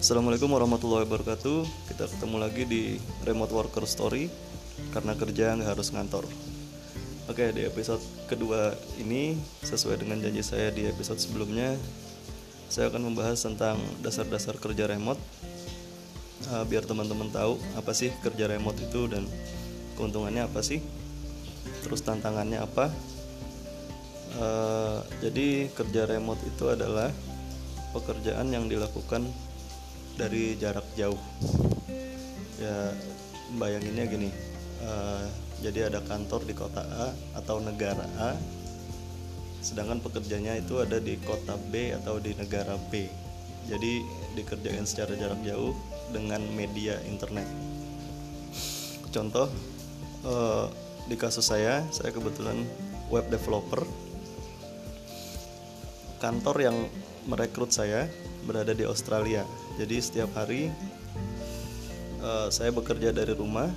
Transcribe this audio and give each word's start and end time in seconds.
Assalamualaikum 0.00 0.56
warahmatullahi 0.56 1.04
wabarakatuh. 1.04 1.92
Kita 1.92 2.08
ketemu 2.08 2.40
lagi 2.40 2.64
di 2.64 2.96
Remote 3.20 3.52
Worker 3.52 3.84
Story 3.84 4.32
Karena 4.96 5.12
kerja 5.12 5.52
nggak 5.52 5.76
harus 5.76 5.92
ngantor. 5.92 6.24
Oke 7.28 7.52
di 7.52 7.68
episode 7.68 8.00
kedua 8.24 8.72
ini 8.96 9.36
Sesuai 9.60 10.00
dengan 10.00 10.24
janji 10.24 10.40
saya 10.40 10.72
di 10.72 10.88
episode 10.88 11.20
sebelumnya 11.20 11.76
Saya 12.72 12.88
akan 12.88 13.12
membahas 13.12 13.44
tentang 13.44 13.76
dasar-dasar 14.00 14.56
kerja 14.56 14.88
remote. 14.88 15.20
Uh, 16.48 16.64
Biar 16.64 16.88
teman-teman 16.88 17.28
tahu 17.28 17.60
apa 17.76 17.92
sih 17.92 18.08
kerja 18.24 18.48
remote 18.48 18.80
itu 18.80 19.04
Dan 19.04 19.28
keuntungannya 20.00 20.48
apa 20.48 20.64
sih 20.64 20.80
Terus 21.84 22.00
tantangannya 22.00 22.56
apa. 22.56 22.88
Uh, 24.32 25.04
Jadi 25.20 25.68
kerja 25.76 26.08
remote 26.08 26.40
itu 26.48 26.72
adalah 26.72 27.12
pekerjaan 27.92 28.48
yang 28.48 28.64
dilakukan 28.64 29.28
dari 30.20 30.60
jarak 30.60 30.84
jauh. 30.92 31.18
Ya 32.60 32.92
bayanginnya 33.56 34.04
gini 34.06 34.30
uh, 34.84 35.24
jadi 35.58 35.90
ada 35.90 36.00
kantor 36.06 36.46
di 36.46 36.54
kota 36.54 36.84
A 36.84 37.08
atau 37.34 37.58
negara 37.58 38.04
A 38.20 38.36
sedangkan 39.60 40.00
pekerjanya 40.00 40.56
itu 40.56 40.80
ada 40.80 40.96
di 40.96 41.20
kota 41.20 41.60
B 41.68 41.92
atau 41.92 42.16
di 42.16 42.32
negara 42.32 42.80
B. 42.88 43.04
Jadi 43.68 44.00
dikerjakan 44.32 44.88
secara 44.88 45.12
jarak 45.20 45.36
jauh 45.44 45.76
dengan 46.16 46.40
media 46.56 46.96
internet. 47.04 47.44
Contoh 49.12 49.52
uh, 50.24 50.72
di 51.04 51.16
kasus 51.20 51.44
saya 51.44 51.84
saya 51.92 52.08
kebetulan 52.08 52.64
web 53.12 53.28
developer. 53.28 53.84
Kantor 56.24 56.56
yang 56.56 56.76
merekrut 57.28 57.68
saya 57.68 58.08
berada 58.48 58.72
di 58.72 58.88
Australia. 58.88 59.44
Jadi 59.80 59.96
setiap 59.96 60.28
hari 60.36 60.68
uh, 62.20 62.52
saya 62.52 62.68
bekerja 62.68 63.16
dari 63.16 63.32
rumah, 63.32 63.72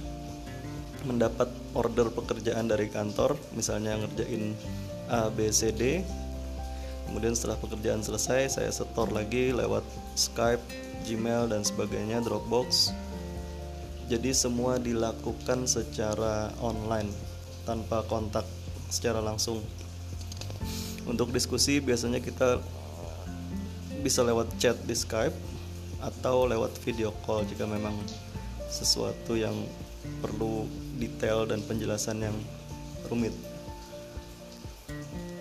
mendapat 1.07 1.47
order 1.71 2.11
pekerjaan 2.11 2.67
dari 2.67 2.91
kantor, 2.91 3.39
misalnya 3.55 3.95
ngerjain 4.03 4.51
A, 5.07 5.31
B, 5.31 5.47
C, 5.55 5.71
D. 5.71 6.03
Kemudian 7.07 7.31
setelah 7.39 7.55
pekerjaan 7.55 8.03
selesai, 8.03 8.59
saya 8.59 8.67
setor 8.67 9.15
lagi 9.15 9.55
lewat 9.55 9.87
Skype, 10.19 10.59
Gmail 11.07 11.47
dan 11.47 11.63
sebagainya, 11.63 12.19
Dropbox. 12.19 12.91
Jadi 14.11 14.35
semua 14.35 14.83
dilakukan 14.83 15.63
secara 15.71 16.51
online 16.59 17.07
tanpa 17.63 18.03
kontak 18.11 18.43
secara 18.91 19.23
langsung. 19.23 19.63
Untuk 21.07 21.31
diskusi 21.31 21.79
biasanya 21.79 22.19
kita 22.19 22.59
bisa 24.03 24.19
lewat 24.19 24.51
chat 24.59 24.75
di 24.83 24.91
Skype 24.91 25.52
atau 26.03 26.45
lewat 26.45 26.75
video 26.83 27.15
call 27.23 27.47
jika 27.47 27.63
memang 27.63 27.95
sesuatu 28.67 29.39
yang 29.39 29.55
perlu 30.19 30.67
detail 30.99 31.47
dan 31.47 31.63
penjelasan 31.63 32.19
yang 32.19 32.37
rumit. 33.07 33.31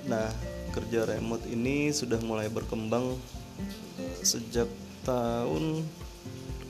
Nah, 0.06 0.30
kerja 0.70 1.04
remote 1.04 1.44
ini 1.50 1.90
sudah 1.90 2.22
mulai 2.22 2.46
berkembang 2.46 3.18
sejak 4.22 4.70
tahun 5.02 5.82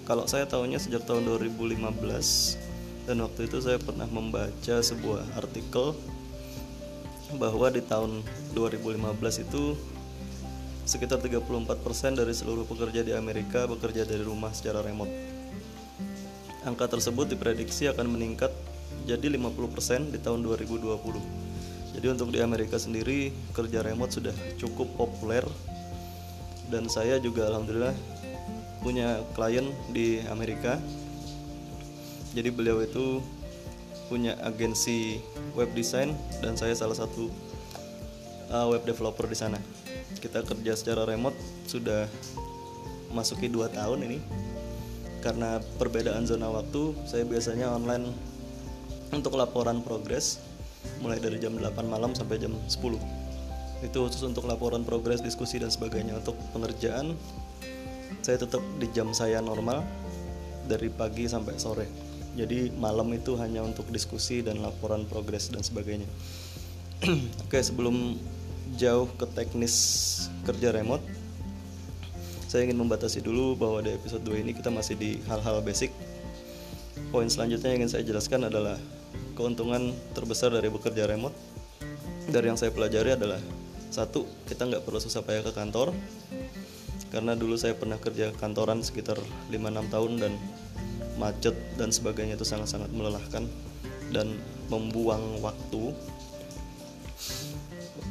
kalau 0.02 0.26
saya 0.26 0.48
tahunya 0.48 0.80
sejak 0.82 1.06
tahun 1.06 1.28
2015 1.28 1.86
dan 3.06 3.16
waktu 3.22 3.40
itu 3.46 3.58
saya 3.62 3.78
pernah 3.78 4.06
membaca 4.10 4.76
sebuah 4.82 5.38
artikel 5.38 5.94
bahwa 7.38 7.70
di 7.72 7.80
tahun 7.84 8.20
2015 8.56 9.46
itu 9.46 9.78
sekitar 10.92 11.24
34% 11.24 11.72
dari 12.20 12.36
seluruh 12.36 12.68
pekerja 12.68 13.00
di 13.00 13.16
Amerika 13.16 13.64
bekerja 13.64 14.04
dari 14.04 14.20
rumah 14.20 14.52
secara 14.52 14.84
remote. 14.84 15.08
Angka 16.68 16.84
tersebut 16.92 17.32
diprediksi 17.32 17.88
akan 17.88 18.12
meningkat 18.12 18.52
jadi 19.08 19.32
50% 19.32 20.12
di 20.12 20.20
tahun 20.20 20.44
2020. 20.44 21.96
Jadi 21.96 22.06
untuk 22.12 22.28
di 22.28 22.44
Amerika 22.44 22.76
sendiri 22.76 23.32
kerja 23.56 23.80
remote 23.80 24.12
sudah 24.12 24.36
cukup 24.60 24.92
populer 25.00 25.44
dan 26.68 26.92
saya 26.92 27.16
juga 27.16 27.48
alhamdulillah 27.48 27.96
punya 28.84 29.24
klien 29.32 29.72
di 29.96 30.20
Amerika. 30.28 30.76
Jadi 32.36 32.52
beliau 32.52 32.84
itu 32.84 33.24
punya 34.12 34.36
agensi 34.44 35.24
web 35.56 35.72
design 35.72 36.12
dan 36.44 36.52
saya 36.52 36.76
salah 36.76 36.96
satu 36.96 37.32
uh, 38.52 38.68
web 38.68 38.84
developer 38.84 39.24
di 39.24 39.36
sana 39.40 39.81
kita 40.18 40.44
kerja 40.44 40.72
secara 40.74 41.06
remote 41.06 41.36
sudah 41.70 42.10
masuki 43.14 43.48
2 43.48 43.72
tahun 43.72 44.04
ini. 44.08 44.18
Karena 45.22 45.62
perbedaan 45.78 46.26
zona 46.26 46.50
waktu 46.50 46.98
saya 47.06 47.22
biasanya 47.22 47.70
online 47.70 48.10
untuk 49.14 49.38
laporan 49.38 49.78
progres 49.86 50.42
mulai 50.98 51.22
dari 51.22 51.38
jam 51.38 51.54
8 51.54 51.78
malam 51.86 52.10
sampai 52.10 52.42
jam 52.42 52.58
10 52.66 53.22
itu 53.82 53.98
khusus 53.98 54.22
untuk 54.22 54.46
laporan 54.46 54.86
progres 54.86 55.18
diskusi 55.18 55.58
dan 55.58 55.68
sebagainya. 55.68 56.22
Untuk 56.22 56.38
pengerjaan 56.54 57.18
saya 58.22 58.38
tetap 58.38 58.62
di 58.78 58.86
jam 58.94 59.10
saya 59.10 59.42
normal 59.42 59.82
dari 60.70 60.86
pagi 60.86 61.26
sampai 61.26 61.58
sore. 61.58 61.86
Jadi 62.38 62.72
malam 62.78 63.10
itu 63.12 63.36
hanya 63.36 63.60
untuk 63.60 63.90
diskusi 63.90 64.40
dan 64.40 64.62
laporan 64.62 65.04
progres 65.04 65.50
dan 65.50 65.66
sebagainya. 65.66 66.06
Oke 67.44 67.58
sebelum 67.58 68.16
jauh 68.76 69.08
ke 69.16 69.26
teknis 69.32 69.74
kerja 70.48 70.72
remote. 70.72 71.04
Saya 72.48 72.68
ingin 72.68 72.84
membatasi 72.84 73.24
dulu 73.24 73.56
bahwa 73.56 73.80
di 73.80 73.96
episode 73.96 74.20
2 74.28 74.44
ini 74.44 74.52
kita 74.52 74.68
masih 74.68 74.96
di 74.96 75.20
hal-hal 75.24 75.64
basic. 75.64 75.88
Poin 77.08 77.28
selanjutnya 77.28 77.72
yang 77.72 77.84
ingin 77.84 77.92
saya 77.92 78.04
jelaskan 78.04 78.48
adalah 78.48 78.76
keuntungan 79.36 79.96
terbesar 80.12 80.52
dari 80.52 80.68
bekerja 80.68 81.08
remote. 81.08 81.32
Dari 82.28 82.52
yang 82.52 82.60
saya 82.60 82.72
pelajari 82.72 83.16
adalah 83.16 83.40
satu 83.92 84.24
kita 84.48 84.68
nggak 84.68 84.84
perlu 84.84 85.00
susah 85.00 85.24
payah 85.24 85.44
ke 85.44 85.52
kantor. 85.52 85.96
Karena 87.12 87.36
dulu 87.36 87.56
saya 87.60 87.76
pernah 87.76 88.00
kerja 88.00 88.32
kantoran 88.36 88.80
sekitar 88.80 89.20
5-6 89.52 89.92
tahun 89.92 90.12
dan 90.20 90.32
macet 91.20 91.52
dan 91.76 91.92
sebagainya 91.92 92.40
itu 92.40 92.44
sangat-sangat 92.48 92.88
melelahkan 92.92 93.44
dan 94.12 94.32
membuang 94.72 95.40
waktu 95.44 95.92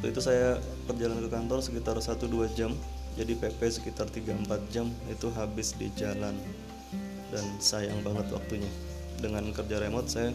waktu 0.02 0.18
itu 0.18 0.26
saya 0.26 0.58
perjalanan 0.90 1.22
ke 1.22 1.30
kantor 1.30 1.62
sekitar 1.62 1.94
1-2 1.94 2.58
jam. 2.58 2.74
Jadi 3.14 3.38
PP 3.38 3.60
sekitar 3.70 4.10
3-4 4.10 4.50
jam 4.74 4.90
itu 5.06 5.30
habis 5.30 5.78
di 5.78 5.94
jalan. 5.94 6.34
Dan 7.30 7.46
sayang 7.62 8.02
banget 8.02 8.26
waktunya. 8.34 8.66
Dengan 9.22 9.46
kerja 9.54 9.78
remote 9.78 10.10
saya 10.10 10.34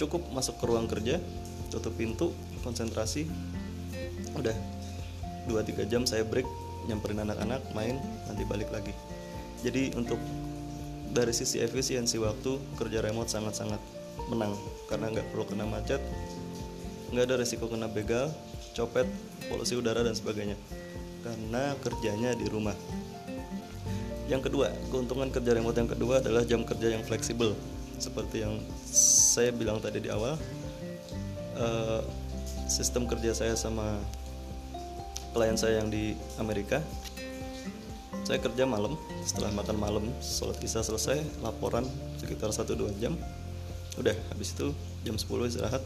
cukup 0.00 0.24
masuk 0.32 0.56
ke 0.56 0.64
ruang 0.64 0.88
kerja 0.88 1.20
tutup 1.68 1.92
pintu 1.92 2.32
konsentrasi. 2.64 3.28
Udah 4.32 4.56
2-3 5.44 5.84
jam 5.84 6.08
saya 6.08 6.24
break 6.24 6.48
nyamperin 6.88 7.20
anak-anak 7.20 7.60
main 7.76 8.00
nanti 8.32 8.48
balik 8.48 8.72
lagi. 8.72 8.96
Jadi 9.60 9.92
untuk 9.92 10.16
dari 11.12 11.36
sisi 11.36 11.60
efisiensi 11.60 12.16
waktu 12.16 12.80
kerja 12.80 13.04
remote 13.04 13.28
sangat-sangat 13.28 13.84
menang. 14.32 14.56
Karena 14.88 15.12
nggak 15.12 15.36
perlu 15.36 15.44
kena 15.52 15.68
macet 15.68 16.00
nggak 17.14 17.30
ada 17.30 17.36
resiko 17.38 17.70
kena 17.70 17.86
begal 17.86 18.34
copet, 18.74 19.06
polusi 19.46 19.78
udara 19.78 20.02
dan 20.02 20.18
sebagainya 20.18 20.58
karena 21.22 21.72
kerjanya 21.80 22.34
di 22.36 22.50
rumah. 22.50 22.74
Yang 24.26 24.50
kedua, 24.50 24.74
keuntungan 24.90 25.30
kerja 25.30 25.54
remote 25.56 25.78
yang 25.78 25.88
kedua 25.88 26.20
adalah 26.20 26.42
jam 26.44 26.66
kerja 26.66 26.92
yang 26.92 27.06
fleksibel. 27.06 27.54
Seperti 27.96 28.42
yang 28.42 28.58
saya 28.90 29.54
bilang 29.54 29.78
tadi 29.78 30.02
di 30.02 30.10
awal, 30.10 30.34
uh, 31.56 32.02
sistem 32.66 33.06
kerja 33.06 33.32
saya 33.32 33.54
sama 33.54 34.00
klien 35.32 35.56
saya 35.56 35.80
yang 35.80 35.88
di 35.92 36.18
Amerika, 36.36 36.82
saya 38.24 38.40
kerja 38.40 38.64
malam. 38.64 38.96
Setelah 39.24 39.52
makan 39.52 39.76
malam, 39.76 40.04
sholat 40.20 40.56
isya 40.60 40.84
selesai, 40.84 41.20
laporan 41.44 41.84
sekitar 42.20 42.52
1-2 42.52 42.96
jam. 43.00 43.16
Udah, 44.00 44.16
habis 44.32 44.56
itu 44.56 44.72
jam 45.04 45.16
10 45.16 45.48
istirahat. 45.52 45.84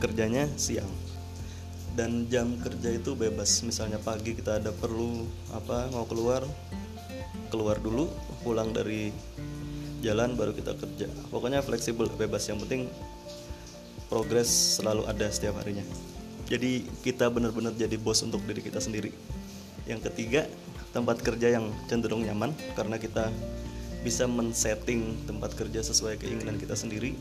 Kerjanya 0.00 0.48
siang. 0.56 0.88
Dan 1.94 2.26
jam 2.32 2.56
kerja 2.56 2.96
itu 2.96 3.12
bebas. 3.12 3.60
Misalnya 3.62 4.00
pagi 4.00 4.32
kita 4.32 4.58
ada 4.58 4.72
perlu 4.72 5.28
apa 5.52 5.92
mau 5.92 6.08
keluar 6.08 6.42
keluar 7.52 7.76
dulu 7.82 8.08
pulang 8.40 8.72
dari 8.72 9.12
jalan 10.00 10.34
baru 10.34 10.56
kita 10.56 10.74
kerja. 10.80 11.06
Pokoknya 11.28 11.60
fleksibel 11.60 12.08
bebas. 12.08 12.48
Yang 12.48 12.64
penting 12.66 12.82
progres 14.08 14.80
selalu 14.80 15.04
ada 15.06 15.28
setiap 15.28 15.60
harinya. 15.60 15.84
Jadi 16.50 16.82
kita 17.06 17.30
benar-benar 17.30 17.76
jadi 17.78 17.94
bos 17.94 18.26
untuk 18.26 18.42
diri 18.42 18.58
kita 18.64 18.82
sendiri. 18.82 19.14
Yang 19.86 20.10
ketiga 20.10 20.50
tempat 20.90 21.22
kerja 21.22 21.54
yang 21.54 21.70
cenderung 21.86 22.26
nyaman 22.26 22.50
karena 22.74 22.98
kita 22.98 23.30
bisa 24.02 24.26
men-setting 24.26 25.14
tempat 25.28 25.54
kerja 25.54 25.84
sesuai 25.84 26.18
keinginan 26.18 26.56
kita 26.56 26.74
sendiri 26.74 27.14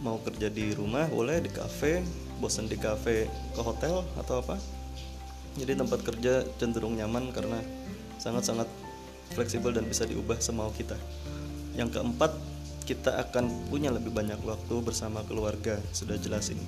mau 0.00 0.16
kerja 0.24 0.48
di 0.48 0.72
rumah 0.72 1.06
boleh 1.12 1.44
di 1.44 1.50
cafe 1.52 2.00
bosan 2.40 2.66
di 2.66 2.80
cafe 2.80 3.28
ke 3.52 3.60
hotel 3.60 4.00
atau 4.16 4.40
apa. 4.40 4.56
Jadi 5.60 5.76
tempat 5.76 6.00
kerja 6.00 6.46
cenderung 6.56 6.96
nyaman 6.96 7.30
karena 7.36 7.60
sangat-sangat 8.16 8.66
fleksibel 9.36 9.76
dan 9.76 9.84
bisa 9.84 10.08
diubah 10.08 10.40
semau 10.40 10.72
kita. 10.72 10.96
Yang 11.76 12.00
keempat 12.00 12.32
kita 12.88 13.20
akan 13.28 13.70
punya 13.70 13.92
lebih 13.92 14.10
banyak 14.10 14.40
waktu 14.42 14.74
bersama 14.82 15.22
keluarga 15.28 15.78
sudah 15.92 16.16
jelas 16.16 16.48
ini. 16.50 16.64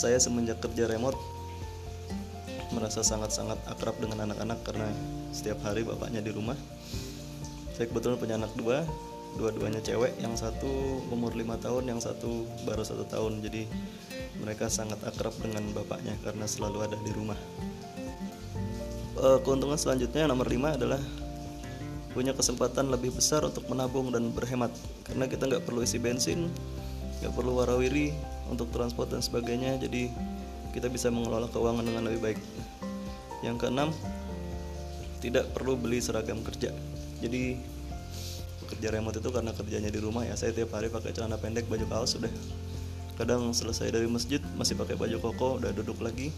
Saya 0.00 0.16
semenjak 0.22 0.62
kerja 0.62 0.86
remote 0.88 1.18
merasa 2.70 3.02
sangat-sangat 3.02 3.58
akrab 3.66 3.98
dengan 3.98 4.30
anak-anak 4.30 4.62
karena 4.62 4.88
setiap 5.34 5.58
hari 5.66 5.82
bapaknya 5.82 6.22
di 6.22 6.30
rumah. 6.30 6.56
Saya 7.74 7.90
kebetulan 7.90 8.16
punya 8.20 8.38
anak 8.38 8.54
dua 8.54 8.86
dua-duanya 9.38 9.78
cewek 9.84 10.18
yang 10.18 10.34
satu 10.34 11.02
umur 11.12 11.36
lima 11.36 11.54
tahun 11.60 11.90
yang 11.90 12.00
satu 12.02 12.48
baru 12.66 12.82
satu 12.82 13.06
tahun. 13.06 13.44
Jadi 13.44 13.68
mereka 14.40 14.66
sangat 14.72 14.98
akrab 15.04 15.34
dengan 15.38 15.66
bapaknya 15.76 16.16
karena 16.24 16.48
selalu 16.48 16.86
ada 16.86 16.96
di 17.02 17.12
rumah. 17.14 17.38
E, 19.20 19.26
keuntungan 19.44 19.76
selanjutnya 19.76 20.26
nomor 20.26 20.48
lima 20.48 20.74
adalah 20.74 21.00
punya 22.10 22.34
kesempatan 22.34 22.90
lebih 22.90 23.14
besar 23.14 23.46
untuk 23.46 23.68
menabung 23.70 24.10
dan 24.10 24.34
berhemat. 24.34 24.72
Karena 25.06 25.30
kita 25.30 25.46
nggak 25.46 25.62
perlu 25.68 25.84
isi 25.86 26.00
bensin 26.00 26.50
nggak 27.20 27.36
perlu 27.36 27.60
warawiri 27.60 28.16
untuk 28.48 28.72
transport 28.72 29.12
dan 29.12 29.20
sebagainya 29.20 29.76
jadi 29.76 30.08
kita 30.72 30.88
bisa 30.88 31.12
mengelola 31.12 31.50
keuangan 31.52 31.84
dengan 31.84 32.08
lebih 32.08 32.20
baik. 32.32 32.40
Yang 33.44 33.56
keenam 33.60 33.90
tidak 35.20 35.52
perlu 35.52 35.76
beli 35.76 36.00
seragam 36.00 36.40
kerja. 36.40 36.72
Jadi 37.20 37.60
kerja 38.70 38.88
remote 38.94 39.18
itu 39.18 39.30
karena 39.34 39.50
kerjanya 39.50 39.90
di 39.90 40.00
rumah 40.00 40.22
ya. 40.22 40.38
Saya 40.38 40.54
tiap 40.54 40.70
hari 40.72 40.88
pakai 40.88 41.10
celana 41.10 41.36
pendek 41.36 41.66
baju 41.66 41.84
kaos 41.90 42.14
sudah 42.16 42.30
kadang 43.20 43.52
selesai 43.52 43.92
dari 43.92 44.08
masjid 44.08 44.40
masih 44.56 44.80
pakai 44.80 44.96
baju 44.96 45.16
koko 45.20 45.48
udah 45.60 45.74
duduk 45.74 45.98
lagi. 46.00 46.32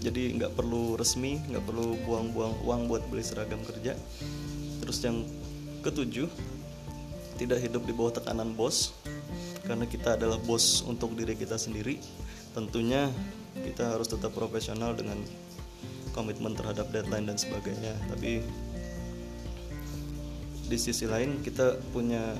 Jadi 0.00 0.36
nggak 0.36 0.56
perlu 0.56 0.96
resmi 0.96 1.40
nggak 1.48 1.64
perlu 1.64 1.96
buang-buang 2.04 2.54
uang 2.66 2.82
buat 2.90 3.02
beli 3.08 3.24
seragam 3.24 3.62
kerja. 3.64 3.94
Terus 4.84 4.98
yang 5.06 5.24
ketujuh 5.80 6.28
tidak 7.40 7.64
hidup 7.64 7.86
di 7.88 7.92
bawah 7.96 8.12
tekanan 8.20 8.52
bos. 8.52 8.92
Karena 9.64 9.86
kita 9.86 10.18
adalah 10.18 10.36
bos 10.42 10.82
untuk 10.82 11.14
diri 11.14 11.38
kita 11.38 11.54
sendiri 11.54 12.02
tentunya 12.50 13.06
kita 13.54 13.94
harus 13.94 14.10
tetap 14.10 14.34
profesional 14.34 14.94
dengan 14.94 15.18
komitmen 16.10 16.58
terhadap 16.58 16.90
deadline 16.90 17.30
dan 17.30 17.38
sebagainya. 17.38 17.94
Tapi 18.10 18.42
di 20.70 20.78
sisi 20.78 21.10
lain 21.10 21.42
kita 21.42 21.74
punya 21.90 22.38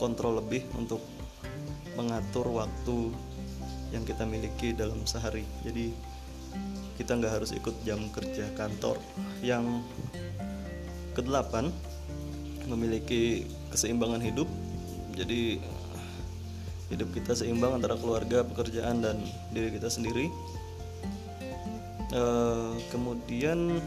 kontrol 0.00 0.40
lebih 0.40 0.64
untuk 0.80 1.04
mengatur 1.92 2.48
waktu 2.48 3.12
yang 3.92 4.08
kita 4.08 4.24
miliki 4.24 4.72
dalam 4.72 5.04
sehari. 5.04 5.44
Jadi 5.60 5.92
kita 6.96 7.20
nggak 7.20 7.36
harus 7.36 7.52
ikut 7.52 7.76
jam 7.84 8.00
kerja 8.08 8.48
kantor 8.56 8.96
yang 9.44 9.84
kedelapan 11.12 11.68
memiliki 12.64 13.44
keseimbangan 13.68 14.24
hidup. 14.24 14.48
Jadi 15.12 15.60
hidup 16.88 17.12
kita 17.12 17.36
seimbang 17.36 17.76
antara 17.76 18.00
keluarga 18.00 18.40
pekerjaan 18.40 19.04
dan 19.04 19.20
diri 19.52 19.76
kita 19.76 19.92
sendiri. 19.92 20.32
E, 22.10 22.22
kemudian 22.88 23.84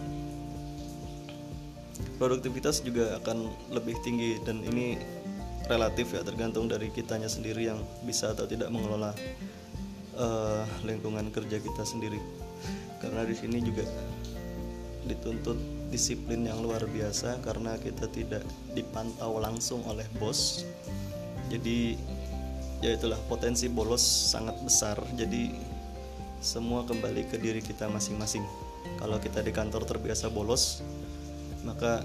produktivitas 2.24 2.80
juga 2.80 3.20
akan 3.20 3.52
lebih 3.76 4.00
tinggi 4.00 4.40
dan 4.48 4.64
ini 4.64 4.96
relatif 5.68 6.16
ya 6.16 6.24
tergantung 6.24 6.72
dari 6.72 6.88
kitanya 6.88 7.28
sendiri 7.28 7.68
yang 7.68 7.84
bisa 8.08 8.32
atau 8.32 8.48
tidak 8.48 8.72
mengelola 8.72 9.12
uh, 10.16 10.64
lingkungan 10.88 11.28
kerja 11.36 11.60
kita 11.60 11.84
sendiri. 11.84 12.24
Karena 13.04 13.28
di 13.28 13.36
sini 13.36 13.60
juga 13.60 13.84
dituntut 15.04 15.60
disiplin 15.92 16.48
yang 16.48 16.64
luar 16.64 16.88
biasa 16.88 17.44
karena 17.44 17.76
kita 17.76 18.08
tidak 18.08 18.48
dipantau 18.72 19.44
langsung 19.44 19.84
oleh 19.84 20.08
bos. 20.16 20.64
Jadi 21.52 22.00
ya 22.80 22.96
itulah 22.96 23.20
potensi 23.28 23.68
bolos 23.68 24.00
sangat 24.00 24.56
besar. 24.64 24.96
Jadi 25.20 25.52
semua 26.40 26.88
kembali 26.88 27.28
ke 27.28 27.36
diri 27.36 27.60
kita 27.60 27.92
masing-masing. 27.92 28.48
Kalau 28.96 29.20
kita 29.20 29.44
di 29.44 29.52
kantor 29.52 29.84
terbiasa 29.84 30.32
bolos 30.32 30.80
maka 31.64 32.04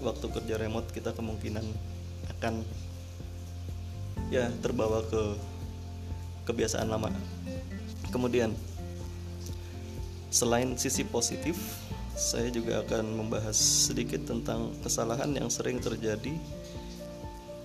waktu 0.00 0.26
kerja 0.28 0.60
remote 0.60 0.92
kita 0.92 1.12
kemungkinan 1.16 1.64
akan 2.36 2.64
ya 4.28 4.50
terbawa 4.60 5.04
ke 5.06 5.22
kebiasaan 6.48 6.90
lama. 6.90 7.12
Kemudian 8.10 8.54
selain 10.30 10.76
sisi 10.76 11.02
positif, 11.06 11.56
saya 12.16 12.48
juga 12.48 12.80
akan 12.84 13.04
membahas 13.12 13.56
sedikit 13.56 14.24
tentang 14.24 14.72
kesalahan 14.80 15.32
yang 15.36 15.48
sering 15.52 15.80
terjadi 15.82 16.32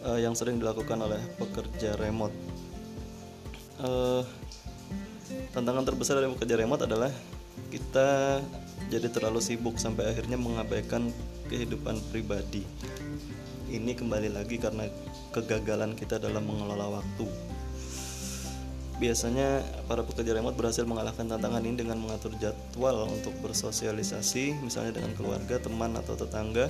uh, 0.05 0.19
yang 0.19 0.33
sering 0.33 0.57
dilakukan 0.57 0.97
oleh 0.97 1.21
pekerja 1.37 1.95
remote. 1.97 2.33
Uh, 3.81 4.21
tantangan 5.55 5.87
terbesar 5.87 6.21
dari 6.21 6.29
pekerja 6.33 6.55
remote 6.59 6.85
adalah 6.85 7.09
kita 7.71 8.39
jadi 8.89 9.11
terlalu 9.11 9.43
sibuk 9.43 9.77
sampai 9.77 10.15
akhirnya 10.15 10.39
mengabaikan 10.39 11.11
kehidupan 11.51 11.99
pribadi. 12.09 12.63
Ini 13.71 13.95
kembali 13.95 14.31
lagi 14.31 14.59
karena 14.59 14.87
kegagalan 15.31 15.95
kita 15.95 16.19
dalam 16.19 16.43
mengelola 16.43 16.99
waktu. 16.99 17.27
Biasanya 19.01 19.65
para 19.89 20.05
pekerja 20.05 20.37
remote 20.37 20.53
berhasil 20.53 20.85
mengalahkan 20.85 21.25
tantangan 21.25 21.65
ini 21.65 21.73
dengan 21.73 21.97
mengatur 21.97 22.37
jadwal 22.37 23.09
untuk 23.09 23.33
bersosialisasi, 23.41 24.61
misalnya 24.61 25.01
dengan 25.01 25.17
keluarga, 25.17 25.57
teman, 25.57 25.97
atau 25.97 26.13
tetangga. 26.13 26.69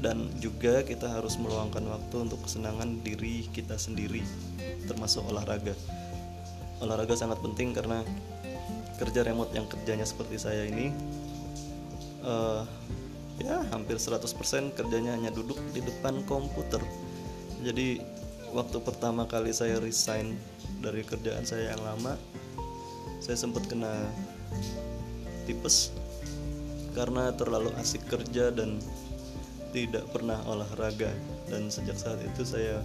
Dan 0.00 0.32
juga 0.40 0.80
kita 0.80 1.12
harus 1.12 1.36
meluangkan 1.36 1.84
waktu 1.84 2.24
untuk 2.24 2.40
kesenangan 2.48 3.04
diri 3.04 3.44
kita 3.52 3.76
sendiri, 3.76 4.24
termasuk 4.88 5.20
olahraga. 5.28 5.76
Olahraga 6.80 7.12
sangat 7.12 7.36
penting 7.44 7.76
karena 7.76 8.00
kerja 9.00 9.24
remote 9.24 9.56
yang 9.56 9.64
kerjanya 9.64 10.04
seperti 10.04 10.36
saya 10.36 10.68
ini 10.68 10.92
uh, 12.20 12.68
ya 13.40 13.64
hampir 13.72 13.96
100% 13.96 14.20
kerjanya 14.76 15.16
hanya 15.16 15.32
duduk 15.32 15.56
di 15.72 15.80
depan 15.80 16.20
komputer. 16.28 16.84
Jadi 17.64 18.04
waktu 18.52 18.78
pertama 18.84 19.24
kali 19.24 19.56
saya 19.56 19.80
resign 19.80 20.36
dari 20.84 21.00
kerjaan 21.00 21.48
saya 21.48 21.72
yang 21.72 21.80
lama 21.80 22.16
saya 23.20 23.36
sempat 23.36 23.68
kena 23.68 24.08
tipes 25.44 25.92
karena 26.96 27.30
terlalu 27.36 27.70
asik 27.78 28.02
kerja 28.10 28.50
dan 28.50 28.80
tidak 29.70 30.04
pernah 30.10 30.40
olahraga. 30.50 31.10
Dan 31.46 31.70
sejak 31.70 31.94
saat 31.94 32.18
itu 32.22 32.42
saya 32.42 32.82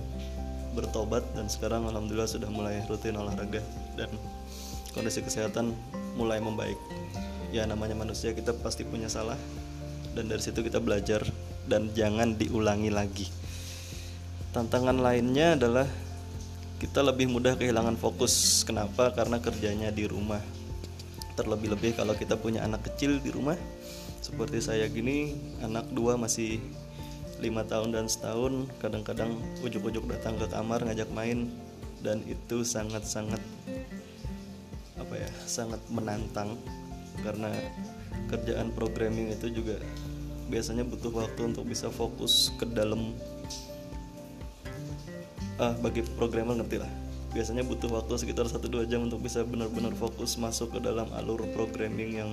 bertobat 0.75 1.24
dan 1.34 1.48
sekarang 1.48 1.88
alhamdulillah 1.88 2.29
sudah 2.29 2.51
mulai 2.51 2.84
rutin 2.91 3.15
olahraga 3.15 3.63
dan 3.95 4.12
kondisi 4.91 5.24
kesehatan 5.24 5.72
mulai 6.15 6.39
membaik. 6.41 6.79
Ya 7.51 7.67
namanya 7.69 7.95
manusia 7.95 8.31
kita 8.31 8.55
pasti 8.60 8.88
punya 8.88 9.12
salah. 9.12 9.38
Dan 10.15 10.31
dari 10.31 10.39
situ 10.39 10.63
kita 10.63 10.79
belajar 10.79 11.22
dan 11.67 11.91
jangan 11.91 12.39
diulangi 12.39 12.89
lagi. 12.89 13.27
Tantangan 14.55 14.95
lainnya 14.95 15.60
adalah 15.60 15.88
kita 16.79 17.03
lebih 17.03 17.27
mudah 17.27 17.60
kehilangan 17.60 18.00
fokus. 18.00 18.63
Kenapa? 18.63 19.12
Karena 19.12 19.43
kerjanya 19.43 19.91
di 19.91 20.07
rumah. 20.07 20.39
Terlebih-lebih 21.36 22.00
kalau 22.00 22.15
kita 22.15 22.39
punya 22.39 22.63
anak 22.63 22.88
kecil 22.88 23.19
di 23.19 23.27
rumah 23.27 23.60
seperti 24.25 24.57
saya 24.57 24.89
gini 24.89 25.38
anak 25.62 25.86
dua 25.93 26.17
masih 26.17 26.57
lima 27.38 27.62
tahun 27.62 27.93
dan 27.93 28.10
setahun 28.10 28.65
kadang-kadang 28.81 29.38
ujuk-ujuk 29.62 30.10
datang 30.10 30.34
ke 30.41 30.50
kamar 30.50 30.81
ngajak 30.81 31.12
main. 31.13 31.51
Dan 32.01 32.22
itu 32.25 32.62
sangat-sangat 32.62 33.41
sangat 35.44 35.84
menantang 35.92 36.56
karena 37.24 37.51
kerjaan 38.32 38.72
programming 38.72 39.32
itu 39.36 39.51
juga 39.51 39.77
biasanya 40.48 40.86
butuh 40.86 41.12
waktu 41.12 41.51
untuk 41.51 41.65
bisa 41.65 41.89
fokus 41.89 42.54
ke 42.56 42.65
dalam 42.70 43.18
ah 45.60 45.74
bagi 45.80 46.04
programmer 46.20 46.60
ngerti 46.60 46.80
lah. 46.80 46.92
Biasanya 47.36 47.68
butuh 47.68 47.92
waktu 47.92 48.15
sekitar 48.15 48.48
1-2 48.48 48.88
jam 48.88 49.04
untuk 49.04 49.20
bisa 49.20 49.44
benar-benar 49.44 49.92
fokus 50.00 50.39
masuk 50.39 50.72
ke 50.72 50.80
dalam 50.80 51.08
alur 51.20 51.44
programming 51.51 52.15
yang 52.15 52.32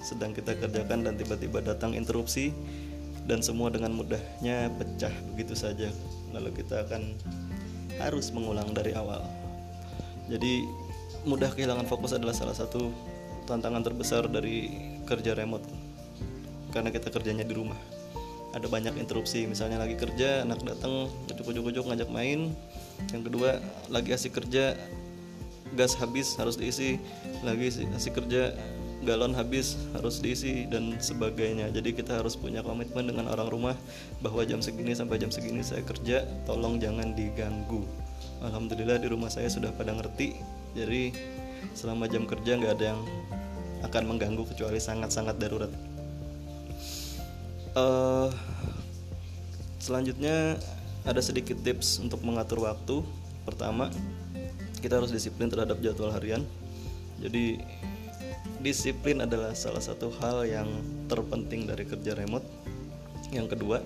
sedang 0.00 0.32
kita 0.32 0.56
kerjakan 0.56 1.04
dan 1.04 1.20
tiba-tiba 1.20 1.60
datang 1.60 1.92
interupsi 1.92 2.54
dan 3.28 3.44
semua 3.44 3.68
dengan 3.68 3.92
mudahnya 3.92 4.72
pecah 4.80 5.12
begitu 5.36 5.52
saja. 5.52 5.92
Lalu 6.32 6.64
kita 6.64 6.88
akan 6.88 7.12
harus 8.00 8.32
mengulang 8.32 8.72
dari 8.72 8.96
awal. 8.96 9.20
Jadi 10.32 10.64
mudah 11.28 11.52
kehilangan 11.52 11.84
fokus 11.84 12.16
adalah 12.16 12.32
salah 12.32 12.56
satu 12.56 12.88
tantangan 13.44 13.84
terbesar 13.84 14.24
dari 14.32 14.72
kerja 15.04 15.36
remote. 15.36 15.68
Karena 16.72 16.88
kita 16.88 17.12
kerjanya 17.12 17.44
di 17.44 17.52
rumah. 17.52 17.76
Ada 18.56 18.64
banyak 18.64 18.96
interupsi 18.96 19.44
misalnya 19.44 19.76
lagi 19.76 19.92
kerja 20.00 20.48
anak 20.48 20.64
datang 20.64 21.12
ujuk-ujuk 21.28 21.84
ngajak 21.84 22.08
main. 22.08 22.56
Yang 23.12 23.22
kedua 23.28 23.60
lagi 23.92 24.16
asik 24.16 24.40
kerja 24.40 24.72
gas 25.76 25.92
habis 26.00 26.32
harus 26.40 26.56
diisi. 26.56 26.96
Lagi 27.44 27.68
asik 27.92 28.24
kerja 28.24 28.56
galon 29.04 29.36
habis 29.36 29.76
harus 29.92 30.24
diisi 30.24 30.64
dan 30.64 30.96
sebagainya. 30.96 31.68
Jadi 31.68 31.92
kita 31.92 32.24
harus 32.24 32.40
punya 32.40 32.64
komitmen 32.64 33.04
dengan 33.04 33.28
orang 33.28 33.52
rumah 33.52 33.76
bahwa 34.24 34.40
jam 34.48 34.64
segini 34.64 34.96
sampai 34.96 35.20
jam 35.20 35.28
segini 35.28 35.60
saya 35.60 35.84
kerja 35.84 36.24
tolong 36.48 36.80
jangan 36.80 37.12
diganggu 37.12 37.84
Alhamdulillah 38.38 39.02
di 39.02 39.08
rumah 39.10 39.30
saya 39.30 39.50
sudah 39.50 39.74
pada 39.74 39.90
ngerti. 39.94 40.38
Jadi 40.78 41.10
selama 41.74 42.06
jam 42.06 42.22
kerja 42.26 42.54
nggak 42.54 42.74
ada 42.78 42.84
yang 42.94 43.00
akan 43.82 44.02
mengganggu 44.14 44.46
kecuali 44.54 44.78
sangat-sangat 44.78 45.38
darurat. 45.38 45.70
Uh, 47.74 48.30
selanjutnya 49.78 50.58
ada 51.06 51.22
sedikit 51.22 51.58
tips 51.62 51.98
untuk 52.02 52.22
mengatur 52.22 52.62
waktu. 52.62 53.02
Pertama 53.46 53.90
kita 54.78 55.02
harus 55.02 55.10
disiplin 55.10 55.50
terhadap 55.50 55.78
jadwal 55.82 56.14
harian. 56.14 56.46
Jadi 57.18 57.58
disiplin 58.62 59.22
adalah 59.22 59.54
salah 59.54 59.82
satu 59.82 60.10
hal 60.22 60.46
yang 60.46 60.68
terpenting 61.10 61.66
dari 61.66 61.86
kerja 61.86 62.14
remote. 62.14 62.46
Yang 63.34 63.58
kedua, 63.58 63.82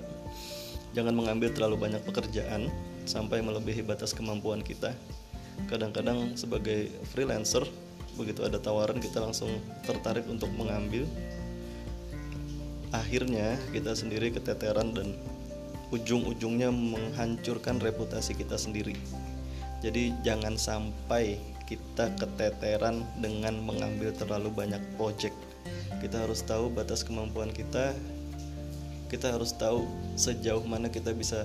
jangan 0.92 1.12
mengambil 1.16 1.52
terlalu 1.52 1.88
banyak 1.88 2.02
pekerjaan 2.04 2.68
sampai 3.04 3.42
melebihi 3.42 3.82
batas 3.84 4.14
kemampuan 4.14 4.62
kita. 4.62 4.94
Kadang-kadang 5.68 6.36
sebagai 6.38 6.88
freelancer, 7.12 7.66
begitu 8.16 8.44
ada 8.44 8.56
tawaran 8.56 9.00
kita 9.00 9.20
langsung 9.20 9.50
tertarik 9.84 10.24
untuk 10.28 10.48
mengambil. 10.54 11.04
Akhirnya 12.92 13.56
kita 13.72 13.96
sendiri 13.96 14.32
keteteran 14.32 14.92
dan 14.92 15.16
ujung-ujungnya 15.92 16.68
menghancurkan 16.72 17.80
reputasi 17.80 18.36
kita 18.36 18.56
sendiri. 18.56 18.96
Jadi 19.80 20.12
jangan 20.22 20.56
sampai 20.56 21.40
kita 21.64 22.12
keteteran 22.20 23.00
dengan 23.18 23.56
mengambil 23.64 24.12
terlalu 24.12 24.52
banyak 24.52 24.80
project 25.00 25.34
kita 26.02 26.26
harus 26.26 26.42
tahu 26.42 26.66
batas 26.66 27.06
kemampuan 27.06 27.54
kita 27.54 27.94
kita 29.12 29.36
harus 29.36 29.52
tahu 29.52 29.84
sejauh 30.16 30.64
mana 30.64 30.88
kita 30.88 31.12
bisa 31.12 31.44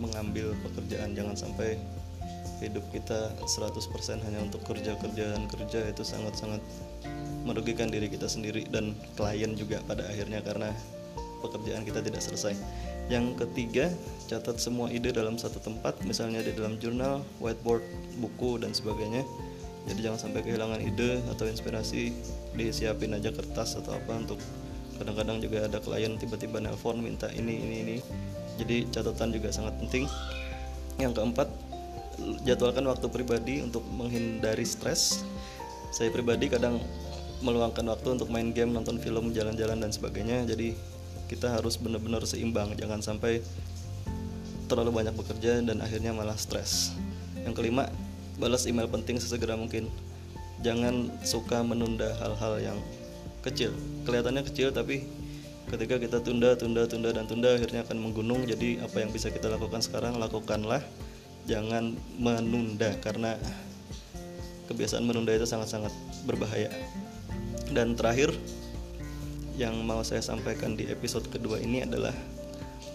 mengambil 0.00 0.56
pekerjaan 0.64 1.12
jangan 1.12 1.36
sampai 1.36 1.76
hidup 2.64 2.82
kita 2.88 3.36
100% 3.44 4.24
hanya 4.24 4.40
untuk 4.40 4.64
kerja-kerja 4.64 5.36
dan 5.36 5.44
kerja 5.44 5.92
itu 5.92 6.00
sangat-sangat 6.00 6.64
merugikan 7.44 7.92
diri 7.92 8.08
kita 8.08 8.26
sendiri 8.26 8.64
dan 8.72 8.96
klien 9.12 9.52
juga 9.52 9.84
pada 9.84 10.08
akhirnya 10.08 10.40
karena 10.40 10.72
pekerjaan 11.44 11.84
kita 11.84 12.00
tidak 12.00 12.24
selesai 12.24 12.56
yang 13.06 13.38
ketiga, 13.38 13.86
catat 14.26 14.58
semua 14.58 14.90
ide 14.90 15.14
dalam 15.14 15.38
satu 15.38 15.62
tempat, 15.62 15.94
misalnya 16.02 16.42
di 16.42 16.50
dalam 16.50 16.74
jurnal, 16.82 17.22
whiteboard, 17.38 17.86
buku, 18.18 18.58
dan 18.58 18.74
sebagainya. 18.74 19.22
Jadi 19.86 20.02
jangan 20.02 20.18
sampai 20.26 20.42
kehilangan 20.42 20.82
ide 20.82 21.22
atau 21.30 21.46
inspirasi, 21.46 22.10
disiapin 22.58 23.14
aja 23.14 23.30
kertas 23.30 23.78
atau 23.78 23.94
apa 23.94 24.10
untuk 24.18 24.42
kadang-kadang 24.96 25.38
juga 25.44 25.68
ada 25.68 25.78
klien 25.78 26.16
tiba-tiba 26.16 26.58
nelpon 26.58 27.00
minta 27.00 27.28
ini 27.32 27.60
ini 27.60 27.76
ini. 27.84 27.96
Jadi 28.56 28.88
catatan 28.88 29.30
juga 29.36 29.52
sangat 29.52 29.76
penting. 29.78 30.08
Yang 30.96 31.12
keempat, 31.20 31.48
jadwalkan 32.48 32.88
waktu 32.88 33.06
pribadi 33.12 33.60
untuk 33.60 33.84
menghindari 33.92 34.64
stres. 34.64 35.22
Saya 35.92 36.08
pribadi 36.08 36.48
kadang 36.48 36.80
meluangkan 37.44 37.84
waktu 37.92 38.16
untuk 38.16 38.32
main 38.32 38.50
game, 38.56 38.72
nonton 38.72 38.96
film, 38.96 39.30
jalan-jalan 39.36 39.76
dan 39.76 39.92
sebagainya. 39.92 40.48
Jadi 40.48 40.72
kita 41.26 41.52
harus 41.52 41.76
benar-benar 41.76 42.22
seimbang 42.22 42.72
jangan 42.78 43.02
sampai 43.02 43.42
terlalu 44.66 45.02
banyak 45.02 45.14
bekerja 45.14 45.62
dan 45.62 45.78
akhirnya 45.82 46.10
malah 46.14 46.38
stres 46.38 46.94
yang 47.46 47.54
kelima 47.54 47.86
balas 48.38 48.66
email 48.66 48.90
penting 48.90 49.18
sesegera 49.22 49.54
mungkin 49.54 49.86
jangan 50.62 51.10
suka 51.22 51.62
menunda 51.62 52.10
hal-hal 52.18 52.58
yang 52.58 52.78
kecil. 53.46 53.70
Kelihatannya 54.02 54.42
kecil 54.42 54.74
tapi 54.74 55.06
ketika 55.66 55.98
kita 55.98 56.18
tunda 56.22 56.54
tunda 56.54 56.86
tunda 56.86 57.10
dan 57.10 57.26
tunda 57.30 57.54
akhirnya 57.54 57.86
akan 57.86 57.98
menggunung. 58.02 58.42
Jadi 58.44 58.82
apa 58.82 59.02
yang 59.02 59.10
bisa 59.14 59.30
kita 59.30 59.46
lakukan 59.46 59.80
sekarang 59.80 60.18
lakukanlah. 60.18 60.82
Jangan 61.46 61.94
menunda 62.18 62.90
karena 62.98 63.38
kebiasaan 64.66 65.06
menunda 65.06 65.30
itu 65.30 65.46
sangat-sangat 65.46 65.94
berbahaya. 66.26 66.70
Dan 67.70 67.94
terakhir 67.94 68.34
yang 69.54 69.78
mau 69.86 70.02
saya 70.02 70.20
sampaikan 70.20 70.74
di 70.74 70.90
episode 70.90 71.30
kedua 71.30 71.62
ini 71.62 71.86
adalah 71.86 72.12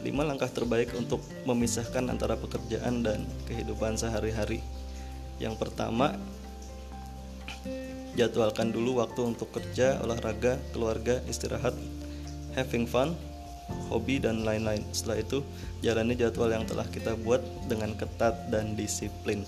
5 0.03 0.11
langkah 0.17 0.49
terbaik 0.49 0.93
untuk 0.97 1.21
memisahkan 1.47 2.09
antara 2.09 2.35
pekerjaan 2.37 3.01
dan 3.01 3.23
kehidupan 3.47 3.95
sehari-hari. 3.95 4.59
Yang 5.41 5.57
pertama, 5.57 6.17
jadwalkan 8.15 8.75
dulu 8.75 8.99
waktu 8.99 9.23
untuk 9.23 9.51
kerja, 9.55 9.99
olahraga, 10.03 10.59
keluarga, 10.75 11.23
istirahat, 11.31 11.75
having 12.55 12.87
fun, 12.87 13.15
hobi 13.87 14.19
dan 14.19 14.43
lain-lain. 14.43 14.83
Setelah 14.91 15.23
itu, 15.23 15.39
jalani 15.79 16.15
jadwal 16.15 16.51
yang 16.51 16.67
telah 16.67 16.87
kita 16.91 17.15
buat 17.23 17.39
dengan 17.71 17.95
ketat 17.95 18.51
dan 18.51 18.75
disiplin. 18.75 19.47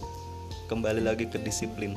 Kembali 0.72 1.03
lagi 1.03 1.27
ke 1.27 1.38
disiplin 1.43 1.93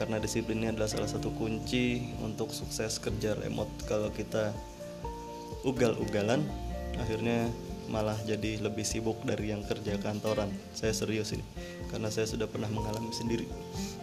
karena 0.00 0.16
disiplin 0.16 0.64
ini 0.64 0.72
adalah 0.72 0.88
salah 0.88 1.12
satu 1.12 1.28
kunci 1.36 2.00
untuk 2.24 2.56
sukses 2.56 2.96
kerja 2.96 3.36
remote 3.36 3.68
kalau 3.84 4.08
kita 4.08 4.48
ugal-ugalan 5.60 6.40
akhirnya 6.96 7.52
malah 7.92 8.16
jadi 8.24 8.64
lebih 8.64 8.80
sibuk 8.80 9.20
dari 9.28 9.52
yang 9.52 9.60
kerja 9.60 10.00
kantoran 10.00 10.48
saya 10.72 10.96
serius 10.96 11.36
ini 11.36 11.44
karena 11.92 12.08
saya 12.08 12.24
sudah 12.24 12.48
pernah 12.48 12.72
mengalami 12.72 13.12
sendiri 13.12 13.44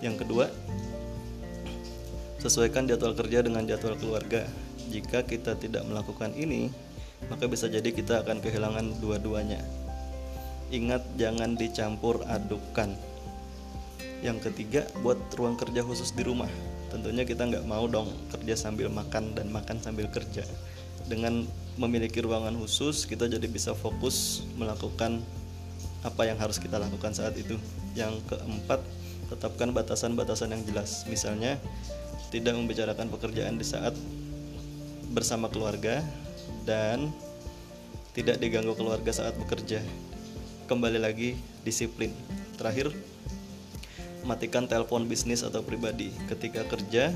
yang 0.06 0.14
kedua 0.14 0.54
sesuaikan 2.38 2.86
jadwal 2.86 3.18
kerja 3.18 3.42
dengan 3.46 3.66
jadwal 3.66 3.98
keluarga. 3.98 4.46
Jika 4.88 5.28
kita 5.28 5.60
tidak 5.60 5.84
melakukan 5.84 6.32
ini 6.38 6.72
maka 7.26 7.50
bisa 7.50 7.66
jadi 7.66 7.90
kita 7.90 8.22
akan 8.22 8.38
kehilangan 8.40 9.02
dua-duanya. 9.02 9.60
Ingat 10.70 11.02
jangan 11.18 11.58
dicampur 11.58 12.22
adukan. 12.30 12.94
Yang 14.22 14.52
ketiga 14.52 14.86
buat 15.02 15.18
ruang 15.34 15.58
kerja 15.58 15.82
khusus 15.82 16.14
di 16.14 16.22
rumah. 16.22 16.50
Tentunya 16.94 17.26
kita 17.26 17.50
nggak 17.50 17.66
mau 17.66 17.90
dong 17.90 18.14
kerja 18.30 18.56
sambil 18.56 18.88
makan 18.94 19.34
dan 19.34 19.50
makan 19.50 19.82
sambil 19.82 20.06
kerja. 20.08 20.46
Dengan 21.08 21.48
memiliki 21.80 22.20
ruangan 22.20 22.54
khusus 22.60 23.08
kita 23.08 23.32
jadi 23.32 23.48
bisa 23.48 23.72
fokus 23.74 24.44
melakukan 24.60 25.24
apa 26.04 26.30
yang 26.30 26.38
harus 26.38 26.62
kita 26.62 26.78
lakukan 26.78 27.16
saat 27.16 27.34
itu. 27.40 27.58
Yang 27.98 28.22
keempat 28.30 28.84
tetapkan 29.32 29.72
batasan-batasan 29.72 30.54
yang 30.54 30.64
jelas. 30.68 31.04
Misalnya 31.08 31.60
tidak 32.28 32.54
membicarakan 32.60 33.08
pekerjaan 33.08 33.56
di 33.56 33.66
saat 33.66 33.96
bersama 35.16 35.48
keluarga 35.48 36.04
dan 36.68 37.12
tidak 38.12 38.42
diganggu 38.44 38.76
keluarga 38.76 39.14
saat 39.14 39.38
bekerja. 39.40 39.80
Kembali 40.68 41.00
lagi 41.00 41.40
disiplin. 41.64 42.12
Terakhir 42.60 42.92
matikan 44.28 44.68
telepon 44.68 45.08
bisnis 45.08 45.46
atau 45.46 45.64
pribadi. 45.64 46.12
Ketika 46.28 46.68
kerja 46.68 47.16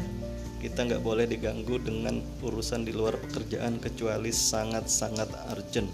kita 0.63 0.80
nggak 0.88 1.03
boleh 1.03 1.25
diganggu 1.27 1.82
dengan 1.82 2.22
urusan 2.46 2.88
di 2.88 2.94
luar 2.96 3.18
pekerjaan 3.18 3.82
kecuali 3.82 4.32
sangat-sangat 4.32 5.27
urgent. 5.51 5.89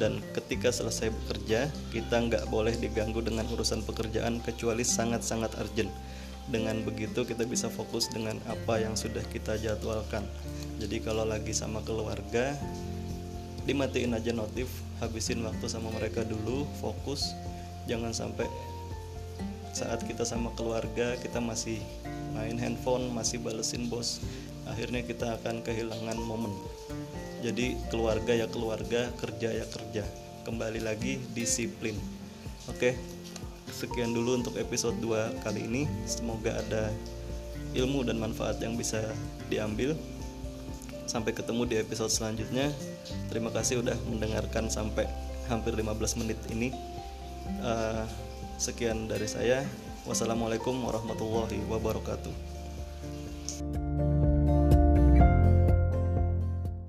Dan 0.00 0.24
ketika 0.32 0.72
selesai 0.72 1.12
bekerja 1.12 1.68
kita 1.92 2.16
nggak 2.16 2.48
boleh 2.48 2.72
diganggu 2.80 3.20
dengan 3.20 3.44
urusan 3.52 3.84
pekerjaan 3.84 4.40
kecuali 4.40 4.86
sangat-sangat 4.86 5.52
urgent 5.60 5.92
dengan 6.50 6.82
begitu 6.82 7.22
kita 7.22 7.46
bisa 7.46 7.70
fokus 7.70 8.10
dengan 8.10 8.36
apa 8.50 8.82
yang 8.82 8.98
sudah 8.98 9.22
kita 9.30 9.56
jadwalkan. 9.56 10.26
Jadi 10.82 10.98
kalau 11.00 11.22
lagi 11.22 11.54
sama 11.54 11.78
keluarga 11.86 12.58
dimatiin 13.64 14.18
aja 14.18 14.34
notif 14.34 14.66
habisin 14.98 15.46
waktu 15.46 15.70
sama 15.70 15.94
mereka 15.94 16.26
dulu 16.26 16.66
fokus. 16.82 17.32
Jangan 17.86 18.10
sampai 18.10 18.50
saat 19.70 20.02
kita 20.02 20.26
sama 20.26 20.50
keluarga 20.58 21.14
kita 21.22 21.38
masih 21.38 21.78
main 22.34 22.58
handphone 22.58 23.06
masih 23.14 23.38
balesin 23.38 23.86
bos 23.86 24.18
akhirnya 24.66 25.06
kita 25.06 25.38
akan 25.40 25.62
kehilangan 25.62 26.18
momen. 26.18 26.50
Jadi 27.40 27.78
keluarga 27.88 28.36
ya 28.36 28.50
keluarga 28.50 29.08
kerja 29.16 29.48
ya 29.54 29.66
kerja. 29.70 30.04
Kembali 30.42 30.82
lagi 30.82 31.22
disiplin. 31.32 31.94
Oke 32.66 33.19
sekian 33.72 34.12
dulu 34.12 34.42
untuk 34.42 34.54
episode 34.58 34.98
2 35.02 35.42
kali 35.46 35.66
ini 35.66 35.82
semoga 36.04 36.58
ada 36.58 36.90
ilmu 37.74 38.02
dan 38.02 38.18
manfaat 38.18 38.58
yang 38.58 38.74
bisa 38.74 39.00
diambil 39.46 39.94
sampai 41.06 41.34
ketemu 41.34 41.62
di 41.66 41.74
episode 41.78 42.10
selanjutnya 42.10 42.70
terima 43.30 43.50
kasih 43.50 43.82
udah 43.82 43.96
mendengarkan 44.06 44.70
sampai 44.70 45.06
hampir 45.50 45.74
15 45.74 46.20
menit 46.22 46.38
ini 46.50 46.70
uh, 47.62 48.06
Sekian 48.60 49.08
dari 49.08 49.24
saya. 49.24 49.64
Wassalamualaikum 50.04 50.76
warahmatullahi 50.84 51.64
wabarakatuh. 51.64 52.49